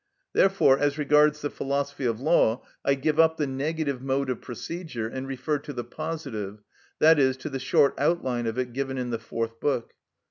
Therefore, 0.33 0.79
as 0.79 0.97
regards 0.97 1.41
the 1.41 1.51
"Philosophy 1.51 2.05
of 2.07 2.19
Law," 2.19 2.65
I 2.83 2.95
give 2.95 3.19
up 3.19 3.37
the 3.37 3.45
negative 3.45 4.01
mode 4.01 4.31
of 4.31 4.41
procedure 4.41 5.07
and 5.07 5.27
refer 5.27 5.59
to 5.59 5.73
the 5.73 5.83
positive, 5.83 6.63
that 6.97 7.19
is, 7.19 7.37
to 7.37 7.51
the 7.51 7.59
short 7.59 7.93
outline 7.99 8.47
of 8.47 8.57
it 8.57 8.73
given 8.73 8.97
in 8.97 9.11
the 9.11 9.19
fourth 9.19 9.59
book. 9.59 9.93